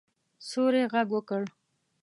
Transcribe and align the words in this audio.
سیوري 0.47 0.83
غږ 0.93 1.07
وکړ. 1.13 1.41